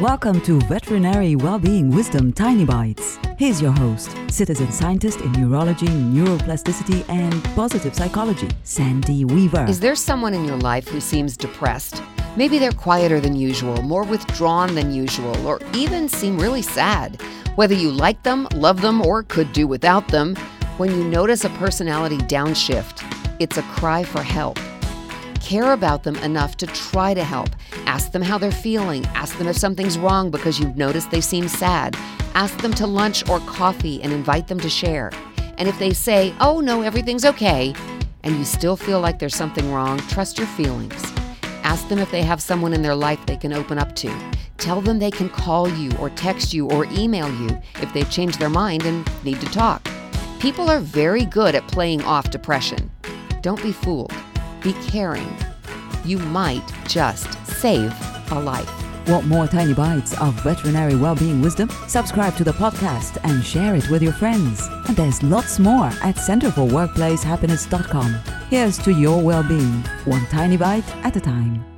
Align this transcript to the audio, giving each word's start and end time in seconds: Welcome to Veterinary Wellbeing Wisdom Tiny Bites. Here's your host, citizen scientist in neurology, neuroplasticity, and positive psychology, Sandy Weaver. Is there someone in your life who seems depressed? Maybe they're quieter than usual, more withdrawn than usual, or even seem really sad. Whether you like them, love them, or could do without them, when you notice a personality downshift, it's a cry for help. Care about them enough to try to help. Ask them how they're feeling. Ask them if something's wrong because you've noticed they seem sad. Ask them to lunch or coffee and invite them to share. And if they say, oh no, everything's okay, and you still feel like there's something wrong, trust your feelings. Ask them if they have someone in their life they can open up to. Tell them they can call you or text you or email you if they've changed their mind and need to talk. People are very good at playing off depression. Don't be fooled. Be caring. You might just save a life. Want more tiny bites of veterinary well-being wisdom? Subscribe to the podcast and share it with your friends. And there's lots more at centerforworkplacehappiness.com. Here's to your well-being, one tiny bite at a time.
Welcome 0.00 0.42
to 0.42 0.60
Veterinary 0.60 1.36
Wellbeing 1.36 1.88
Wisdom 1.88 2.30
Tiny 2.30 2.66
Bites. 2.66 3.18
Here's 3.38 3.62
your 3.62 3.72
host, 3.72 4.14
citizen 4.28 4.70
scientist 4.70 5.22
in 5.22 5.32
neurology, 5.32 5.86
neuroplasticity, 5.86 7.08
and 7.08 7.42
positive 7.54 7.94
psychology, 7.94 8.50
Sandy 8.62 9.24
Weaver. 9.24 9.64
Is 9.66 9.80
there 9.80 9.94
someone 9.94 10.34
in 10.34 10.44
your 10.44 10.58
life 10.58 10.86
who 10.86 11.00
seems 11.00 11.34
depressed? 11.34 12.02
Maybe 12.36 12.58
they're 12.58 12.72
quieter 12.72 13.20
than 13.20 13.36
usual, 13.36 13.80
more 13.80 14.04
withdrawn 14.04 14.74
than 14.74 14.92
usual, 14.92 15.46
or 15.46 15.60
even 15.72 16.10
seem 16.10 16.38
really 16.38 16.60
sad. 16.60 17.18
Whether 17.54 17.74
you 17.74 17.90
like 17.90 18.22
them, 18.22 18.48
love 18.54 18.82
them, 18.82 19.00
or 19.00 19.22
could 19.22 19.50
do 19.54 19.66
without 19.66 20.08
them, 20.08 20.36
when 20.76 20.90
you 20.90 21.04
notice 21.04 21.44
a 21.44 21.50
personality 21.50 22.18
downshift, 22.18 23.02
it's 23.40 23.56
a 23.56 23.62
cry 23.62 24.04
for 24.04 24.22
help. 24.22 24.58
Care 25.46 25.74
about 25.74 26.02
them 26.02 26.16
enough 26.16 26.56
to 26.56 26.66
try 26.66 27.14
to 27.14 27.22
help. 27.22 27.50
Ask 27.86 28.10
them 28.10 28.20
how 28.20 28.36
they're 28.36 28.50
feeling. 28.50 29.06
Ask 29.14 29.38
them 29.38 29.46
if 29.46 29.56
something's 29.56 29.96
wrong 29.96 30.28
because 30.28 30.58
you've 30.58 30.76
noticed 30.76 31.12
they 31.12 31.20
seem 31.20 31.46
sad. 31.46 31.96
Ask 32.34 32.58
them 32.62 32.74
to 32.74 32.84
lunch 32.84 33.28
or 33.28 33.38
coffee 33.38 34.02
and 34.02 34.12
invite 34.12 34.48
them 34.48 34.58
to 34.58 34.68
share. 34.68 35.12
And 35.56 35.68
if 35.68 35.78
they 35.78 35.92
say, 35.92 36.34
oh 36.40 36.58
no, 36.58 36.82
everything's 36.82 37.24
okay, 37.24 37.72
and 38.24 38.36
you 38.36 38.44
still 38.44 38.76
feel 38.76 38.98
like 38.98 39.20
there's 39.20 39.36
something 39.36 39.72
wrong, 39.72 39.98
trust 40.08 40.36
your 40.36 40.48
feelings. 40.48 41.00
Ask 41.62 41.86
them 41.86 42.00
if 42.00 42.10
they 42.10 42.22
have 42.22 42.42
someone 42.42 42.72
in 42.72 42.82
their 42.82 42.96
life 42.96 43.24
they 43.24 43.36
can 43.36 43.52
open 43.52 43.78
up 43.78 43.94
to. 43.96 44.12
Tell 44.58 44.80
them 44.80 44.98
they 44.98 45.12
can 45.12 45.28
call 45.28 45.68
you 45.68 45.92
or 45.98 46.10
text 46.10 46.54
you 46.54 46.68
or 46.70 46.86
email 46.86 47.32
you 47.32 47.56
if 47.80 47.92
they've 47.92 48.10
changed 48.10 48.40
their 48.40 48.50
mind 48.50 48.84
and 48.84 49.08
need 49.22 49.40
to 49.40 49.46
talk. 49.46 49.88
People 50.40 50.68
are 50.68 50.80
very 50.80 51.24
good 51.24 51.54
at 51.54 51.68
playing 51.68 52.02
off 52.02 52.32
depression. 52.32 52.90
Don't 53.42 53.62
be 53.62 53.70
fooled. 53.70 54.12
Be 54.62 54.72
caring. 54.88 55.36
You 56.04 56.18
might 56.18 56.70
just 56.86 57.32
save 57.46 57.92
a 58.30 58.40
life. 58.40 58.70
Want 59.08 59.26
more 59.26 59.46
tiny 59.46 59.72
bites 59.74 60.18
of 60.20 60.34
veterinary 60.42 60.96
well-being 60.96 61.40
wisdom? 61.40 61.68
Subscribe 61.86 62.34
to 62.36 62.44
the 62.44 62.52
podcast 62.52 63.18
and 63.22 63.44
share 63.44 63.76
it 63.76 63.88
with 63.88 64.02
your 64.02 64.12
friends. 64.12 64.66
And 64.88 64.96
there's 64.96 65.22
lots 65.22 65.58
more 65.58 65.86
at 65.86 66.16
centerforworkplacehappiness.com. 66.16 68.14
Here's 68.50 68.78
to 68.78 68.92
your 68.92 69.22
well-being, 69.22 69.84
one 70.04 70.26
tiny 70.26 70.56
bite 70.56 70.88
at 71.04 71.14
a 71.16 71.20
time. 71.20 71.75